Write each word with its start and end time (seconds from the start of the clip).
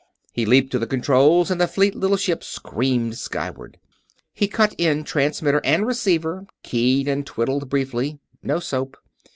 He 0.33 0.47
leaped 0.47 0.71
to 0.71 0.79
the 0.79 0.87
controls 0.87 1.51
and 1.51 1.61
the 1.61 1.67
fleet 1.67 1.93
little 1.93 2.17
ship 2.17 2.43
screamed 2.43 3.19
skyward. 3.19 3.77
He 4.33 4.47
cut 4.47 4.73
in 4.79 5.03
transmitter 5.03 5.61
and 5.63 5.85
receiver, 5.85 6.47
keyed 6.63 7.07
and 7.07 7.23
twiddled 7.23 7.69
briefly. 7.69 8.17
No 8.41 8.59
soap. 8.59 8.97